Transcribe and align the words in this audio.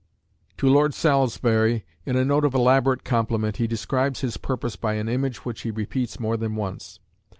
To 0.57 0.67
Lord 0.67 0.95
Salisbury, 0.95 1.85
in 2.07 2.15
a 2.15 2.25
note 2.25 2.43
of 2.43 2.55
elaborate 2.55 3.03
compliment, 3.03 3.57
he 3.57 3.67
describes 3.67 4.21
his 4.21 4.35
purpose 4.35 4.75
by 4.75 4.95
an 4.95 5.07
image 5.07 5.45
which 5.45 5.61
he 5.61 5.69
repeats 5.69 6.19
more 6.19 6.37
than 6.37 6.55
once. 6.55 6.99